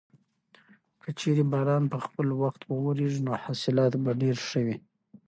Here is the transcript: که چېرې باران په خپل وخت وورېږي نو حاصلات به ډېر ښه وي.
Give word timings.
که 1.01 1.09
چېرې 1.19 1.43
باران 1.51 1.83
په 1.93 1.97
خپل 2.05 2.27
وخت 2.41 2.61
وورېږي 2.65 3.19
نو 3.27 3.33
حاصلات 3.43 3.93
به 4.03 4.11
ډېر 4.21 4.37
ښه 4.47 4.59
وي. 4.65 4.75